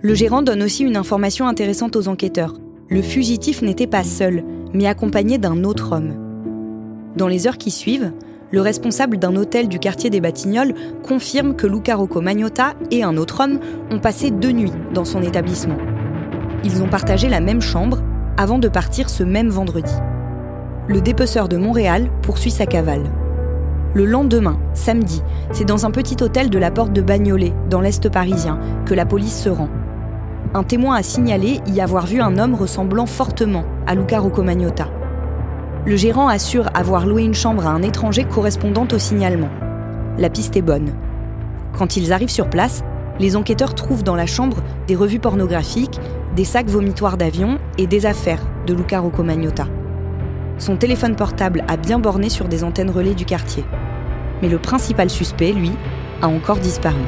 Le 0.01 0.13
gérant 0.13 0.43
donne 0.43 0.61
aussi 0.61 0.83
une 0.83 0.97
information 0.97 1.47
intéressante 1.47 1.95
aux 1.95 2.07
enquêteurs. 2.07 2.53
Le 2.89 3.01
fugitif 3.01 3.63
n'était 3.63 3.87
pas 3.87 4.03
seul, 4.03 4.43
mais 4.73 4.85
accompagné 4.85 5.39
d'un 5.39 5.63
autre 5.63 5.93
homme. 5.93 6.13
Dans 7.17 7.27
les 7.27 7.47
heures 7.47 7.57
qui 7.57 7.71
suivent, 7.71 8.11
le 8.53 8.61
responsable 8.61 9.17
d'un 9.17 9.35
hôtel 9.35 9.67
du 9.67 9.79
quartier 9.79 10.11
des 10.11 10.21
Batignolles 10.21 10.75
confirme 11.01 11.55
que 11.55 11.65
Luca 11.65 11.95
Rocco 11.95 12.21
Magnotta 12.21 12.75
et 12.91 13.03
un 13.03 13.17
autre 13.17 13.41
homme 13.43 13.59
ont 13.89 13.97
passé 13.97 14.29
deux 14.29 14.51
nuits 14.51 14.71
dans 14.93 15.05
son 15.05 15.23
établissement. 15.23 15.77
Ils 16.63 16.83
ont 16.83 16.87
partagé 16.87 17.29
la 17.29 17.39
même 17.39 17.61
chambre 17.61 18.03
avant 18.37 18.59
de 18.59 18.67
partir 18.67 19.09
ce 19.09 19.23
même 19.23 19.49
vendredi. 19.49 19.93
le 20.87 21.01
dépeceur 21.01 21.47
de 21.47 21.57
Montréal 21.57 22.09
poursuit 22.21 22.51
sa 22.51 22.67
cavale. 22.67 23.05
Le 23.95 24.05
lendemain, 24.05 24.59
samedi, 24.73 25.23
c'est 25.51 25.65
dans 25.65 25.85
un 25.85 25.91
petit 25.91 26.21
hôtel 26.21 26.49
de 26.49 26.59
la 26.59 26.71
porte 26.71 26.93
de 26.93 27.01
Bagnolet, 27.01 27.53
dans 27.69 27.81
l'Est 27.81 28.09
parisien, 28.09 28.59
que 28.85 28.93
la 28.93 29.05
police 29.05 29.41
se 29.41 29.49
rend. 29.49 29.69
Un 30.53 30.63
témoin 30.63 30.97
a 30.97 31.03
signalé 31.03 31.61
y 31.67 31.79
avoir 31.81 32.05
vu 32.05 32.21
un 32.21 32.37
homme 32.37 32.53
ressemblant 32.53 33.05
fortement 33.05 33.63
à 33.87 33.95
Luca 33.95 34.19
Roccomagnotta. 34.19 34.89
Le 35.85 35.97
gérant 35.97 36.29
assure 36.29 36.69
avoir 36.73 37.05
loué 37.05 37.23
une 37.23 37.33
chambre 37.33 37.67
à 37.67 37.71
un 37.71 37.81
étranger 37.81 38.23
correspondant 38.23 38.87
au 38.89 38.97
signalement. 38.97 39.49
La 40.17 40.29
piste 40.29 40.55
est 40.55 40.61
bonne. 40.61 40.93
Quand 41.77 41.97
ils 41.97 42.13
arrivent 42.13 42.29
sur 42.29 42.49
place, 42.49 42.83
les 43.19 43.35
enquêteurs 43.35 43.75
trouvent 43.75 44.03
dans 44.03 44.15
la 44.15 44.25
chambre 44.25 44.63
des 44.87 44.95
revues 44.95 45.19
pornographiques, 45.19 45.99
des 46.37 46.45
sacs 46.45 46.69
vomitoires 46.69 47.17
d'avion 47.17 47.59
et 47.77 47.85
des 47.85 48.05
affaires 48.05 48.45
de 48.65 48.73
Luca 48.73 49.01
Roccomagnotta. 49.01 49.67
Son 50.57 50.77
téléphone 50.77 51.17
portable 51.17 51.65
a 51.67 51.75
bien 51.75 51.99
borné 51.99 52.29
sur 52.29 52.47
des 52.47 52.63
antennes 52.63 52.89
relais 52.89 53.13
du 53.13 53.25
quartier. 53.25 53.65
Mais 54.41 54.47
le 54.47 54.59
principal 54.59 55.09
suspect, 55.09 55.51
lui, 55.51 55.71
a 56.21 56.29
encore 56.29 56.59
disparu. 56.59 57.01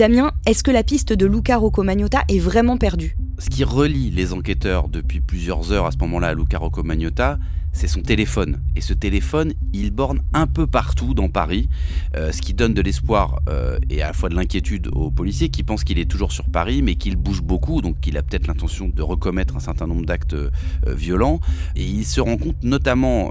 Damien, 0.00 0.32
est-ce 0.46 0.62
que 0.62 0.70
la 0.70 0.82
piste 0.82 1.12
de 1.12 1.26
Luca 1.26 1.58
Roccomagnotta 1.58 2.22
est 2.26 2.38
vraiment 2.38 2.78
perdue? 2.78 3.18
Ce 3.38 3.50
qui 3.50 3.64
relie 3.64 4.10
les 4.10 4.32
enquêteurs 4.32 4.88
depuis 4.88 5.20
plusieurs 5.20 5.72
heures 5.72 5.84
à 5.84 5.90
ce 5.90 5.98
moment-là 5.98 6.28
à 6.28 6.32
Luca 6.32 6.56
Roccomagnotta, 6.56 7.38
c'est 7.72 7.88
son 7.88 8.02
téléphone. 8.02 8.60
Et 8.76 8.80
ce 8.80 8.92
téléphone, 8.92 9.52
il 9.72 9.90
borne 9.90 10.20
un 10.32 10.46
peu 10.46 10.66
partout 10.66 11.14
dans 11.14 11.28
Paris, 11.28 11.68
euh, 12.16 12.32
ce 12.32 12.42
qui 12.42 12.54
donne 12.54 12.74
de 12.74 12.82
l'espoir 12.82 13.40
euh, 13.48 13.78
et 13.88 14.02
à 14.02 14.08
la 14.08 14.12
fois 14.12 14.28
de 14.28 14.34
l'inquiétude 14.34 14.88
aux 14.92 15.10
policiers 15.10 15.48
qui 15.48 15.62
pensent 15.62 15.84
qu'il 15.84 15.98
est 15.98 16.10
toujours 16.10 16.32
sur 16.32 16.48
Paris, 16.48 16.82
mais 16.82 16.96
qu'il 16.96 17.16
bouge 17.16 17.42
beaucoup, 17.42 17.80
donc 17.80 18.00
qu'il 18.00 18.16
a 18.16 18.22
peut-être 18.22 18.46
l'intention 18.46 18.88
de 18.88 19.02
recommettre 19.02 19.56
un 19.56 19.60
certain 19.60 19.86
nombre 19.86 20.04
d'actes 20.04 20.34
euh, 20.34 20.50
violents. 20.86 21.40
Et 21.76 21.84
il 21.84 22.04
se 22.04 22.20
rend 22.20 22.36
compte 22.36 22.62
notamment 22.62 23.30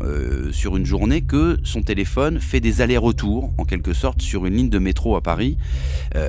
sur 0.52 0.78
une 0.78 0.86
journée 0.86 1.22
que 1.22 1.58
son 1.64 1.82
téléphone 1.82 2.40
fait 2.40 2.60
des 2.60 2.82
allers-retours, 2.82 3.52
en 3.58 3.66
quelque 3.66 3.94
sorte, 3.94 4.22
sur 4.22 4.46
une 4.46 4.56
ligne 4.56 4.70
de 4.70 4.80
métro 4.80 5.16
à 5.16 5.22
Paris. 5.22 5.58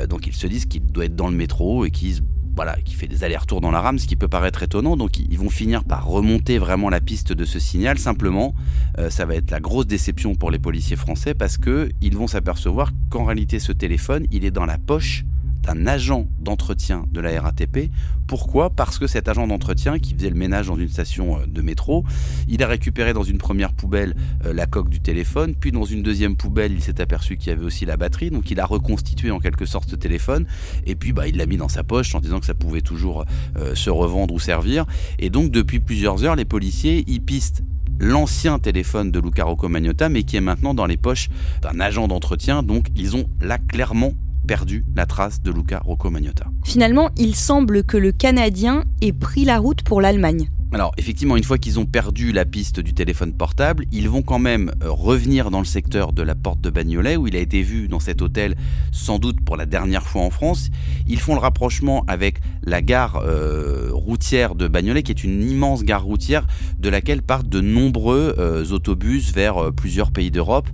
donc 0.09 0.27
ils 0.27 0.35
se 0.35 0.47
disent 0.47 0.67
qu'il 0.67 0.85
doit 0.87 1.05
être 1.05 1.17
dans 1.17 1.29
le 1.29 1.37
métro 1.37 1.85
et 1.85 1.91
qu'ils 1.91 2.23
voilà, 2.63 2.77
qui 2.85 2.93
fait 2.93 3.07
des 3.07 3.25
allers-retours 3.25 3.63
dans 3.63 3.71
la 3.71 3.81
rame, 3.81 3.99
ce 3.99 4.07
qui 4.07 4.17
peut 4.17 4.29
paraître 4.29 4.63
étonnant. 4.63 4.95
Donc 4.95 5.19
ils 5.19 5.39
vont 5.39 5.49
finir 5.49 5.83
par 5.83 6.07
remonter 6.07 6.59
vraiment 6.59 6.91
la 6.91 7.01
piste 7.01 7.33
de 7.33 7.47
ce 7.47 7.59
signal. 7.59 7.99
Simplement, 7.99 8.55
euh, 8.99 9.09
ça 9.09 9.25
va 9.25 9.35
être 9.35 9.51
la 9.51 9.61
grosse 9.61 9.87
déception 9.87 10.35
pour 10.35 10.51
les 10.51 10.59
policiers 10.59 10.97
français 10.97 11.33
parce 11.33 11.57
que 11.57 11.89
ils 12.03 12.15
vont 12.19 12.27
s'apercevoir 12.27 12.91
qu'en 13.09 13.25
réalité 13.25 13.61
ce 13.61 13.73
téléphone, 13.73 14.27
il 14.31 14.45
est 14.45 14.51
dans 14.51 14.67
la 14.67 14.77
poche 14.77 15.25
d'un 15.63 15.87
agent 15.87 16.27
d'entretien 16.39 17.07
de 17.13 17.21
la 17.21 17.41
RATP. 17.41 17.91
Pourquoi? 18.27 18.71
Parce 18.71 18.99
que 18.99 19.07
cet 19.07 19.29
agent 19.29 19.47
d'entretien 19.47 19.99
qui 19.99 20.15
faisait 20.15 20.31
le 20.31 20.37
ménage 20.37 20.69
dans 20.69 20.77
une 20.77 20.89
station 20.89 21.39
euh, 21.39 21.47
de 21.47 21.63
métro, 21.63 22.05
il 22.49 22.63
a 22.63 22.67
récupéré 22.67 23.13
dans 23.13 23.23
une 23.23 23.39
première 23.39 23.73
poubelle 23.73 24.15
euh, 24.45 24.53
la 24.53 24.67
coque 24.67 24.89
du 24.89 25.01
téléphone, 25.01 25.55
puis 25.59 25.73
dans 25.73 25.85
une 25.85 26.03
deuxième 26.03 26.37
poubelle, 26.37 26.73
il 26.73 26.81
s'est 26.81 27.01
aperçu 27.01 27.37
qu'il 27.37 27.49
y 27.49 27.53
avait 27.53 27.65
aussi 27.65 27.87
la 27.87 27.97
batterie, 27.97 28.31
donc 28.31 28.51
il 28.51 28.61
a 28.61 28.67
reconstitué 28.67 29.31
en 29.31 29.41
quelque 29.41 29.67
sorte 29.67 29.91
ce 29.91 29.97
téléphone, 29.97 30.47
et 30.87 30.95
puis 30.95 31.13
bah, 31.13 31.27
il 31.27 31.37
l'a 31.37 31.47
mis 31.47 31.57
dans 31.57 31.69
sa 31.69 31.83
poche 31.83 32.15
en 32.15 32.21
disant 32.21 32.41
que 32.41 32.47
ça 32.47 32.55
pouvait 32.55 32.83
toujours 32.83 33.25
euh, 33.57 33.75
se 33.75 33.91
revendre 33.91 34.33
ou 34.33 34.39
servir. 34.39 34.87
Et 35.19 35.31
donc 35.31 35.51
depuis 35.51 35.81
plusieurs 35.81 36.25
heures, 36.25 36.37
les 36.37 36.45
policiers 36.45 37.05
y 37.11 37.19
pistent 37.21 37.65
l'ancien 37.99 38.59
téléphone 38.59 39.11
de 39.11 39.21
Luca 39.21 39.45
Rocco 39.45 39.69
mais 39.69 40.23
qui 40.23 40.37
est 40.37 40.41
maintenant 40.41 40.73
dans 40.73 40.87
les 40.87 40.97
poches 40.97 41.29
d'un 41.63 41.81
agent 41.81 42.09
d'entretien, 42.09 42.63
donc 42.63 42.87
ils 42.97 43.15
ont 43.15 43.29
là 43.41 43.59
clairement 43.59 44.15
perdu 44.47 44.85
la 44.95 45.07
trace 45.07 45.43
de 45.43 45.51
Luca 45.51 45.81
Rocco 45.85 46.11
Magnotta. 46.11 46.47
Finalement, 46.65 47.11
il 47.17 47.35
semble 47.35 47.85
que 47.85 47.97
le 47.97 48.13
Canadien 48.13 48.85
ait 49.01 49.13
pris 49.13 49.45
la 49.45 49.59
route 49.59 49.83
pour 49.83 50.01
l'Allemagne. 50.01 50.51
Alors 50.73 50.93
effectivement, 50.99 51.37
une 51.37 51.43
fois 51.43 51.59
qu'ils 51.59 51.81
ont 51.81 51.85
perdu 51.85 52.31
la 52.31 52.45
piste 52.45 52.79
du 52.79 52.95
téléphone 52.95 53.33
portable, 53.33 53.87
ils 53.91 54.09
vont 54.09 54.23
quand 54.23 54.39
même 54.39 54.71
euh, 54.85 54.91
revenir 54.91 55.51
dans 55.51 55.59
le 55.59 55.65
secteur 55.65 56.13
de 56.13 56.23
la 56.23 56.37
porte 56.37 56.61
de 56.61 56.71
Bagnolet, 56.71 57.17
où 57.17 57.27
il 57.27 57.35
a 57.35 57.41
été 57.41 57.61
vu 57.63 57.89
dans 57.89 57.99
cet 57.99 58.23
hôtel 58.23 58.55
sans 58.93 59.19
doute 59.19 59.41
pour 59.41 59.57
la 59.57 59.67
dernière 59.67 60.05
fois 60.07 60.23
en 60.23 60.31
France. 60.31 60.71
Ils 61.09 61.19
font 61.19 61.35
le 61.35 61.41
rapprochement 61.41 62.05
avec 62.07 62.39
la 62.63 62.83
gare 62.83 63.17
euh, 63.17 63.91
routière 63.93 64.55
de 64.55 64.69
Bagnolet, 64.69 65.03
qui 65.03 65.11
est 65.11 65.25
une 65.25 65.43
immense 65.43 65.83
gare 65.83 66.05
routière 66.05 66.47
de 66.79 66.89
laquelle 66.89 67.23
partent 67.23 67.49
de 67.49 67.61
nombreux 67.61 68.37
euh, 68.39 68.65
autobus 68.71 69.33
vers 69.33 69.73
plusieurs 69.73 70.13
pays 70.13 70.31
d'Europe. 70.31 70.69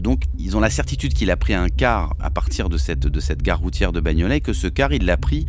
donc 0.00 0.22
ils 0.38 0.56
ont 0.56 0.60
la 0.60 0.70
certitude 0.70 1.12
qu'il 1.12 1.30
a 1.30 1.36
pris 1.36 1.52
un 1.52 1.68
car 1.68 2.14
à 2.18 2.30
partir 2.30 2.70
de 2.70 2.78
cette, 2.78 3.00
de 3.06 3.20
cette 3.20 3.42
gare 3.42 3.60
routière 3.60 3.92
de 3.92 4.00
Bagnolet, 4.00 4.40
que 4.40 4.54
ce 4.54 4.68
car 4.68 4.92
il 4.92 5.04
l'a 5.04 5.18
pris 5.18 5.46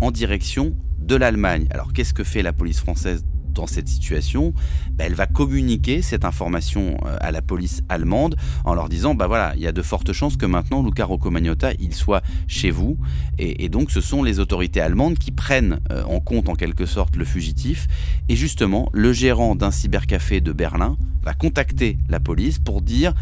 en 0.00 0.10
direction 0.10 0.74
de 1.00 1.16
l'Allemagne. 1.16 1.66
Alors 1.70 1.92
qu'est-ce 1.92 2.14
que 2.14 2.24
fait 2.24 2.42
la 2.42 2.52
police 2.52 2.80
française 2.80 3.24
dans 3.60 3.66
cette 3.66 3.88
situation, 3.88 4.54
bah, 4.92 5.04
elle 5.06 5.14
va 5.14 5.26
communiquer 5.26 6.00
cette 6.00 6.24
information 6.24 6.96
euh, 7.04 7.16
à 7.20 7.30
la 7.30 7.42
police 7.42 7.82
allemande 7.90 8.36
en 8.64 8.74
leur 8.74 8.88
disant 8.88 9.14
bah 9.14 9.26
voilà, 9.26 9.52
il 9.54 9.60
y 9.60 9.66
a 9.66 9.72
de 9.72 9.82
fortes 9.82 10.14
chances 10.14 10.38
que 10.38 10.46
maintenant 10.46 10.82
Luca 10.82 11.04
Rocco 11.04 11.30
Magnotta 11.30 11.72
il 11.78 11.94
soit 11.94 12.22
chez 12.48 12.70
vous 12.70 12.96
et, 13.38 13.68
donc 13.68 13.90
ce 13.90 14.00
sont 14.00 14.22
les 14.22 14.38
autorités 14.38 14.80
allemandes 14.80 15.18
qui 15.18 15.30
prennent 15.30 15.80
euh, 15.92 16.02
en 16.04 16.20
compte 16.20 16.48
en 16.48 16.54
quelque 16.54 16.86
sorte 16.86 17.16
le 17.16 17.26
fugitif 17.26 17.86
et 18.30 18.36
justement 18.36 18.88
le 18.92 19.12
gérant 19.12 19.54
d'un 19.54 19.70
cybercafé 19.70 20.40
de 20.40 20.52
Berlin 20.52 20.96
va 21.22 21.34
contacter 21.34 21.98
la 22.08 22.18
police 22.18 22.58
pour 22.58 22.80
dire 22.80 23.12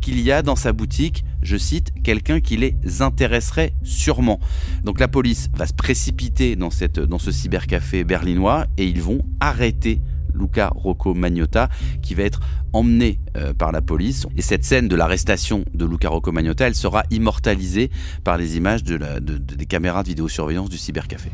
qu'il 0.00 0.20
y 0.20 0.30
a 0.30 0.42
dans 0.42 0.56
sa 0.56 0.72
boutique, 0.72 1.24
je 1.42 1.56
cite, 1.56 1.92
quelqu'un 2.02 2.40
qui 2.40 2.56
les 2.56 2.76
intéresserait 3.00 3.72
sûrement. 3.82 4.38
Donc 4.84 5.00
la 5.00 5.08
police 5.08 5.48
va 5.54 5.66
se 5.66 5.74
précipiter 5.74 6.56
dans, 6.56 6.70
cette, 6.70 7.00
dans 7.00 7.18
ce 7.18 7.32
cybercafé 7.32 8.04
berlinois 8.04 8.66
et 8.76 8.86
ils 8.86 9.02
vont 9.02 9.22
arrêter 9.40 9.87
Luca 10.34 10.70
Rocco 10.74 11.14
Magnotta, 11.14 11.68
qui 12.02 12.14
va 12.14 12.22
être 12.22 12.40
emmené 12.72 13.18
euh, 13.36 13.54
par 13.54 13.72
la 13.72 13.80
police. 13.80 14.26
Et 14.36 14.42
cette 14.42 14.64
scène 14.64 14.88
de 14.88 14.96
l'arrestation 14.96 15.64
de 15.74 15.84
Luca 15.84 16.08
Rocco 16.08 16.32
Magnotta, 16.32 16.66
elle 16.66 16.74
sera 16.74 17.02
immortalisée 17.10 17.90
par 18.24 18.36
les 18.36 18.56
images 18.56 18.84
de 18.84 18.98
des 19.18 19.66
caméras 19.66 20.02
de 20.02 20.08
vidéosurveillance 20.08 20.68
du 20.68 20.78
cybercafé. 20.78 21.30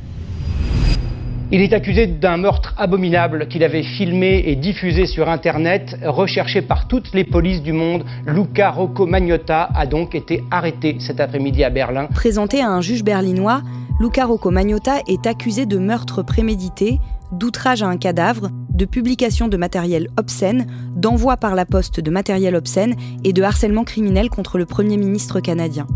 Il 1.55 1.61
est 1.61 1.73
accusé 1.73 2.09
d'un 2.09 2.37
meurtre 2.37 2.75
abominable 2.77 3.47
qu'il 3.47 3.63
avait 3.63 3.85
filmé 3.85 4.43
et 4.45 4.57
diffusé 4.57 5.07
sur 5.07 5.29
Internet. 5.29 5.97
Recherché 6.05 6.63
par 6.63 6.89
toutes 6.89 7.13
les 7.15 7.23
polices 7.23 7.63
du 7.63 7.73
monde, 7.73 8.05
Luca 8.27 8.73
Rocco 8.73 9.07
Magnotta 9.07 9.69
a 9.73 9.87
donc 9.87 10.17
été 10.17 10.43
arrêté 10.51 10.97
cet 10.99 11.21
après-midi 11.21 11.63
à 11.63 11.71
Berlin. 11.71 12.09
Présenté 12.13 12.61
à 12.61 12.71
un 12.71 12.81
juge 12.81 13.05
berlinois, 13.05 13.63
Luca 14.01 14.25
Rocco 14.25 14.51
Magnotta 14.51 14.97
est 15.07 15.29
accusé 15.29 15.65
de 15.65 15.79
meurtre 15.79 16.25
prémédité, 16.25 16.99
d'outrage 17.31 17.85
à 17.85 17.87
un 17.87 17.99
cadavre, 17.99 18.51
de 18.71 18.85
publication 18.85 19.47
de 19.47 19.57
matériel 19.57 20.09
obscène, 20.19 20.67
d'envoi 20.97 21.37
par 21.37 21.55
la 21.55 21.67
poste 21.67 22.01
de 22.01 22.11
matériel 22.11 22.57
obscène 22.57 22.97
et 23.23 23.33
de 23.33 23.45
harcèlement 23.45 23.85
criminel 23.85 24.29
contre 24.29 24.59
le 24.59 24.67
Premier 24.67 24.97
ministre 24.97 25.39
canadien. 25.39 25.87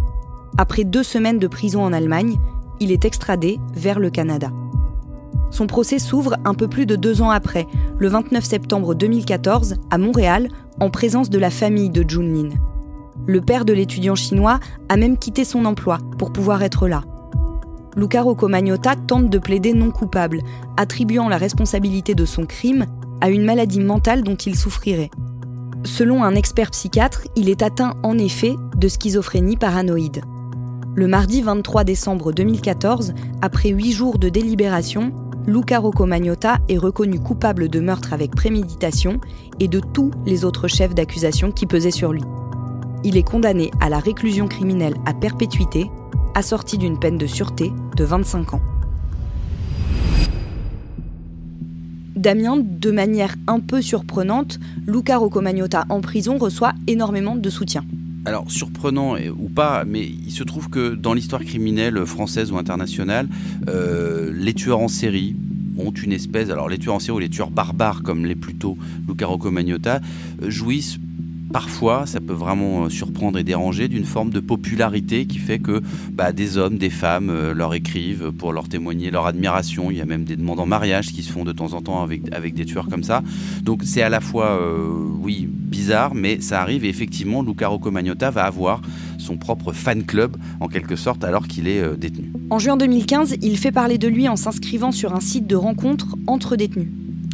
Après 0.57 0.85
deux 0.85 1.03
semaines 1.03 1.41
de 1.41 1.49
prison 1.49 1.83
en 1.83 1.93
Allemagne, 1.93 2.37
il 2.79 2.93
est 2.93 3.05
extradé 3.05 3.59
vers 3.75 3.99
le 3.99 4.11
Canada. 4.11 4.53
Son 5.51 5.67
procès 5.67 5.99
s'ouvre 5.99 6.37
un 6.45 6.55
peu 6.55 6.69
plus 6.69 6.87
de 6.87 6.97
deux 6.97 7.23
ans 7.23 7.31
après, 7.31 7.67
le 7.99 8.09
29 8.09 8.45
septembre 8.45 8.95
2014, 8.95 9.77
à 9.91 9.99
Montréal, 9.99 10.49
en 10.81 10.91
présence 10.91 11.31
de 11.31 11.39
la 11.39 11.51
famille 11.51 11.91
de 11.91 12.09
Junlin. 12.09 12.51
Le 13.27 13.41
père 13.41 13.65
de 13.65 13.73
l'étudiant 13.73 14.15
chinois 14.15 14.61
a 14.89 14.97
même 14.97 15.19
quitté 15.19 15.45
son 15.45 15.65
emploi 15.65 15.99
pour 16.19 16.33
pouvoir 16.33 16.63
être 16.63 16.89
là. 16.89 17.03
Luca 17.97 18.23
Rocco 18.23 18.49
tente 19.07 19.29
de 19.29 19.39
plaider 19.39 19.73
non 19.73 19.91
coupable, 19.91 20.43
attribuant 20.77 21.29
la 21.29 21.37
responsabilité 21.37 22.15
de 22.15 22.25
son 22.25 22.47
crime 22.47 22.87
à 23.21 23.29
une 23.31 23.45
maladie 23.45 23.81
mentale 23.81 24.23
dont 24.23 24.37
il 24.37 24.55
souffrirait. 24.55 25.11
Selon 25.85 26.23
un 26.23 26.35
expert 26.35 26.71
psychiatre, 26.71 27.23
il 27.35 27.49
est 27.49 27.63
atteint 27.63 27.95
en 28.03 28.19
effet 28.19 28.55
de 28.77 28.89
schizophrénie 28.89 29.57
paranoïde. 29.57 30.23
Le 30.95 31.07
mardi 31.07 31.43
23 31.43 31.85
décembre 31.85 32.33
2014, 32.33 33.15
après 33.43 33.71
huit 33.71 33.93
jours 33.93 34.19
de 34.19 34.29
délibération, 34.29 35.13
Luca 35.49 35.79
Rocco 35.79 36.07
est 36.07 36.77
reconnu 36.77 37.19
coupable 37.19 37.71
de 37.71 37.81
meurtre 37.81 38.13
avec 38.13 38.33
préméditation 38.33 39.19
et 39.59 39.67
de 39.67 39.81
tous 39.81 40.11
les 40.27 40.45
autres 40.45 40.69
chefs 40.69 40.95
d'accusation 40.95 41.53
qui 41.53 41.65
pesaient 41.65 41.91
sur 41.91 42.13
lui. 42.13 42.21
Il 43.03 43.17
est 43.17 43.23
condamné 43.23 43.71
à 43.81 43.89
la 43.89 43.99
réclusion 43.99 44.47
criminelle 44.47 44.93
à 45.07 45.15
perpétuité, 45.15 45.91
assorti 46.35 46.77
d'une 46.77 46.99
peine 46.99 47.17
de 47.17 47.27
sûreté 47.27 47.73
de 47.97 48.05
25 48.05 48.53
ans. 48.53 48.61
Damien, 52.15 52.59
de 52.63 52.91
manière 52.91 53.35
un 53.47 53.61
peu 53.61 53.81
surprenante, 53.81 54.59
Luca 54.87 55.17
Rocco 55.17 55.41
en 55.89 56.01
prison 56.03 56.37
reçoit 56.37 56.75
énormément 56.87 57.37
de 57.37 57.49
soutien. 57.49 57.85
Alors, 58.29 58.51
surprenant 58.51 59.17
ou 59.39 59.49
pas, 59.49 59.87
mais 59.87 60.05
il 60.05 60.33
se 60.33 60.45
trouve 60.45 60.69
que 60.69 60.95
dans 60.95 61.15
l'histoire 61.15 61.43
criminelle 61.43 62.05
française 62.05 62.53
ou 62.53 62.59
internationale, 62.59 63.27
euh, 63.69 64.31
les 64.35 64.53
tueurs 64.53 64.81
en 64.81 64.89
série 64.89 65.35
ont 65.79 65.93
une 65.93 66.13
espèce, 66.13 66.51
alors 66.51 66.69
les 66.69 66.77
tueurs 66.77 66.97
en 66.97 66.99
série 66.99 67.17
ou 67.17 67.21
les 67.21 67.31
tueurs 67.31 67.51
barbares 67.51 68.03
comme 68.03 68.27
les 68.27 68.35
plutôt 68.35 68.77
Luca 69.09 69.25
Rocco 69.25 69.51
Magnotta, 69.51 70.03
euh, 70.43 70.51
jouissent 70.51 70.99
parfois, 71.53 72.07
ça 72.07 72.21
peut 72.21 72.33
vraiment 72.33 72.85
euh, 72.85 72.89
surprendre 72.89 73.39
et 73.39 73.45
déranger 73.45 73.89
d'une 73.89 74.05
forme 74.05 74.31
de 74.31 74.41
popularité 74.41 75.27
qui 75.27 75.39
fait 75.39 75.59
que 75.59 75.83
bah, 76.13 76.33
des 76.33 76.59
hommes, 76.59 76.79
des 76.79 76.91
femmes 76.91 77.31
euh, 77.31 77.55
leur 77.55 77.75
écrivent 77.75 78.33
pour 78.33 78.53
leur 78.53 78.69
témoigner 78.69 79.11
leur 79.11 79.27
admiration. 79.27 79.91
Il 79.91 79.97
y 79.97 80.01
a 80.01 80.07
même 80.07 80.25
des 80.25 80.37
demandes 80.37 80.61
en 80.61 80.67
mariage 80.67 81.09
qui 81.09 81.23
se 81.23 81.33
font 81.33 81.45
de 81.45 81.53
temps 81.53 81.73
en 81.73 81.83
temps 81.83 82.03
avec, 82.03 82.23
avec 82.33 82.55
des 82.55 82.65
tueurs 82.65 82.89
comme 82.89 83.03
ça. 83.03 83.23
Donc 83.63 83.83
c'est 83.85 84.03
à 84.03 84.09
la 84.09 84.21
fois, 84.21 84.61
euh, 84.61 84.89
oui, 85.21 85.49
bizarre, 85.49 86.15
mais 86.15 86.41
ça 86.41 86.61
arrive 86.61 86.85
et 86.85 86.89
effectivement, 86.89 87.43
Luca 87.43 87.69
Rocco 87.69 87.91
Magnotta 87.91 88.31
va 88.31 88.45
avoir 88.45 88.83
son 89.19 89.37
propre 89.37 89.73
fan 89.73 90.05
club 90.05 90.37
en 90.61 90.69
quelque 90.69 90.97
sorte 90.97 91.25
alors 91.25 91.49
qu'il 91.49 91.69
est 91.69 91.97
détenu. 91.97 92.33
En 92.51 92.59
juin 92.59 92.77
2015, 92.77 93.37
il 93.43 93.59
fait 93.59 93.73
parler 93.73 93.99
de 93.99 94.09
lui 94.09 94.29
en 94.29 94.37
s'inscrivant 94.37 94.93
sur 94.93 95.15
un 95.15 95.21
site 95.21 95.47
de 95.47 95.57
rencontre 95.57 96.17
entre 96.27 96.57
détenus. 96.57 96.89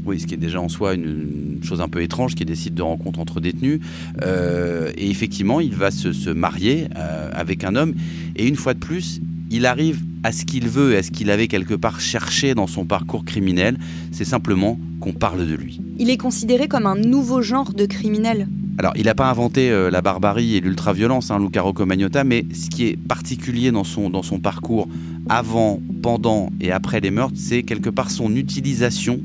Oui, 0.07 0.21
ce 0.21 0.27
qui 0.27 0.35
est 0.35 0.39
déjà 0.39 0.61
en 0.61 0.69
soi 0.69 0.95
une, 0.95 1.44
chose 1.65 1.81
un 1.81 1.89
peu 1.89 2.03
étrange, 2.03 2.35
qui 2.35 2.43
est 2.43 2.47
des 2.47 2.55
sites 2.55 2.75
de 2.75 2.83
rencontre 2.83 3.19
entre 3.19 3.41
détenus. 3.41 3.81
Euh, 4.23 4.93
et 4.97 5.11
effectivement, 5.11 5.61
il 5.61 5.75
va 5.75 5.91
se, 5.91 6.31
marier 6.31 6.89
euh, 6.97 7.31
avec 7.33 7.65
un 7.65 7.77
homme. 7.77 7.95
Et 8.37 8.47
une 8.47 8.57
fois 8.57 8.75
de 8.75 8.79
plus, 8.79 9.21
il 9.51 9.67
arrive 9.67 10.03
à 10.23 10.33
ce 10.33 10.45
qu'il 10.45 10.69
veut, 10.69 10.97
à 10.97 11.03
ce 11.03 11.11
qu'il 11.11 11.31
avait 11.31 11.49
quelque 11.49 11.75
part 11.75 12.01
cherché 12.01 12.55
dans 12.55 12.67
son 12.67 12.85
parcours 12.85 13.25
criminel. 13.25 13.79
C'est 14.11 14.25
simplement 14.25 14.79
qu'on 15.01 15.13
parle 15.13 15.47
de 15.47 15.55
lui. 15.55 15.81
Il 15.99 16.11
est 16.11 16.17
considéré 16.17 16.67
comme 16.67 16.87
un 16.87 16.97
nouveau 16.97 17.43
genre 17.43 17.73
de 17.73 17.87
criminel. 17.87 18.49
Alors, 18.79 18.93
il 18.97 19.05
n'a 19.05 19.15
pas 19.15 19.31
inventé 19.31 19.71
euh, 19.71 19.91
la 19.91 20.03
barbarie 20.03 20.57
et 20.57 20.61
l'ultraviolence, 20.61 21.31
hein, 21.31 21.39
Luca 21.39 21.63
Rocco 21.63 21.87
Magnotta, 21.87 22.25
mais 22.25 22.45
ce 22.53 22.69
qui 22.69 22.87
est 22.87 22.97
particulier 22.97 23.71
dans 23.71 23.85
son, 23.85 24.11
dans 24.11 24.25
son 24.25 24.41
parcours 24.41 24.89
avant, 25.29 25.81
pendant 26.03 26.51
et 26.61 26.73
après 26.73 27.01
les 27.01 27.13
meurtres, 27.13 27.37
c'est 27.37 27.63
quelque 27.63 27.91
part 27.91 28.11
son 28.11 28.35
utilisation 28.35 29.21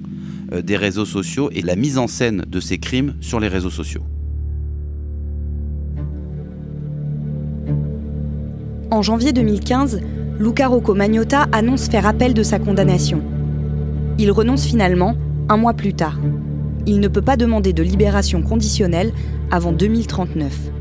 des 0.51 0.77
réseaux 0.77 1.05
sociaux 1.05 1.49
et 1.53 1.61
la 1.61 1.75
mise 1.75 1.97
en 1.97 2.07
scène 2.07 2.43
de 2.47 2.59
ces 2.59 2.77
crimes 2.77 3.15
sur 3.21 3.39
les 3.39 3.47
réseaux 3.47 3.69
sociaux. 3.69 4.03
En 8.91 9.03
janvier 9.03 9.33
2015, 9.33 10.01
Luca 10.39 10.67
Rocco 10.67 10.95
Magnotta 10.95 11.47
annonce 11.51 11.89
faire 11.89 12.07
appel 12.07 12.33
de 12.33 12.41
sa 12.41 12.57
condamnation. 12.57 13.21
Il 14.17 14.31
renonce 14.31 14.65
finalement 14.65 15.15
un 15.47 15.57
mois 15.57 15.73
plus 15.73 15.93
tard. 15.93 16.19
Il 16.87 16.99
ne 16.99 17.07
peut 17.07 17.21
pas 17.21 17.37
demander 17.37 17.71
de 17.71 17.83
libération 17.83 18.41
conditionnelle 18.41 19.11
avant 19.51 19.71
2039. 19.71 20.71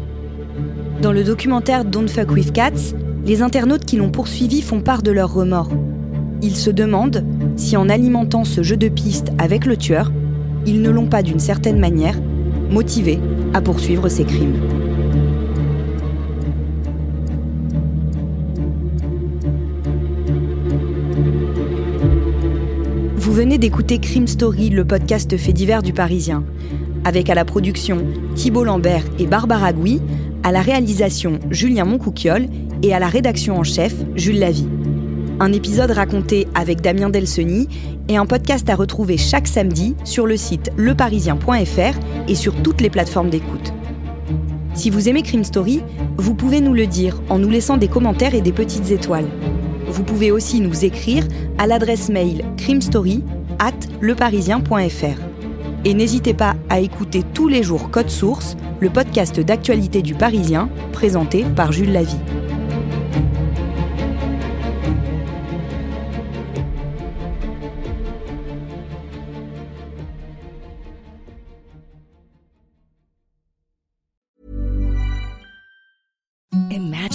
Dans 1.03 1.13
le 1.13 1.23
documentaire 1.23 1.85
Don't 1.85 2.09
Fuck 2.09 2.31
With 2.31 2.53
Cats, 2.53 2.95
les 3.27 3.43
internautes 3.43 3.85
qui 3.85 3.97
l'ont 3.97 4.11
poursuivi 4.11 4.63
font 4.63 4.81
part 4.81 5.03
de 5.03 5.11
leur 5.11 5.33
remords. 5.33 5.71
Ils 6.41 6.57
se 6.57 6.71
demandent 6.71 7.25
si 7.57 7.77
en 7.77 7.89
alimentant 7.89 8.45
ce 8.45 8.63
jeu 8.63 8.77
de 8.77 8.89
piste 8.89 9.33
avec 9.39 9.67
le 9.67 9.77
tueur, 9.77 10.13
ils 10.67 10.81
ne 10.83 10.91
l'ont 10.91 11.07
pas 11.07 11.23
d'une 11.23 11.41
certaine 11.41 11.79
manière 11.79 12.21
motivé 12.71 13.19
à 13.55 13.61
poursuivre 13.61 14.09
ses 14.09 14.25
crimes. 14.25 14.57
Vous 23.17 23.33
venez 23.33 23.59
d'écouter 23.59 23.99
Crime 23.99 24.29
Story, 24.29 24.71
le 24.71 24.85
podcast 24.85 25.37
fait 25.37 25.53
divers 25.53 25.83
du 25.83 25.93
Parisien, 25.93 26.45
avec 27.05 27.31
à 27.31 27.35
la 27.35 27.45
production 27.45 27.99
Thibault 28.35 28.65
Lambert 28.65 29.05
et 29.19 29.27
Barbara 29.27 29.73
Gouy, 29.73 30.01
à 30.45 30.53
la 30.53 30.61
réalisation 30.61 31.41
Julien 31.51 31.85
Moncouquiole 31.85 32.47
et 32.83 32.95
à 32.95 32.99
la 32.99 33.09
rédaction 33.09 33.59
en 33.59 33.65
chef 33.65 33.95
Jules 34.15 34.39
Lavie 34.39 34.69
un 35.41 35.53
épisode 35.53 35.91
raconté 35.91 36.49
avec 36.55 36.81
Damien 36.81 37.11
Delseny 37.11 37.69
et 38.09 38.17
un 38.17 38.27
podcast 38.27 38.69
à 38.71 38.75
retrouver 38.75 39.17
chaque 39.17 39.47
samedi 39.47 39.95
sur 40.05 40.27
le 40.27 40.37
site 40.37 40.71
leparisien.fr 40.77 41.99
et 42.29 42.35
sur 42.35 42.55
toutes 42.63 42.81
les 42.81 42.91
plateformes 42.91 43.31
d'écoute. 43.31 43.73
Si 44.75 44.91
vous 44.91 45.09
aimez 45.09 45.23
Crime 45.23 45.45
Story, 45.45 45.83
vous 46.17 46.35
pouvez 46.35 46.61
nous 46.61 46.75
le 46.75 46.87
dire 46.87 47.21
en 47.29 47.39
nous 47.39 47.51
laissant 47.51 47.77
des 47.77 47.89
commentaires 47.89 48.35
et 48.35 48.41
des 48.41 48.53
petites 48.53 48.91
étoiles. 48.91 49.29
Vous 49.89 50.05
pouvez 50.05 50.31
aussi 50.31 50.61
nous 50.61 50.85
écrire 50.85 51.27
à 51.59 51.67
l'adresse 51.67 52.09
mail 52.09 52.45
crimestory 52.57 53.25
at 53.59 53.73
leparisien.fr. 54.01 55.21
Et 55.85 55.95
n'hésitez 55.95 56.35
pas 56.35 56.55
à 56.69 56.81
écouter 56.81 57.23
tous 57.35 57.49
les 57.49 57.63
jours 57.63 57.91
Code 57.91 58.11
Source, 58.11 58.57
le 58.81 58.91
podcast 58.91 59.41
d'actualité 59.41 60.03
du 60.03 60.15
Parisien, 60.15 60.69
présenté 60.93 61.45
par 61.57 61.73
Jules 61.73 61.93
Lavie. 61.93 62.19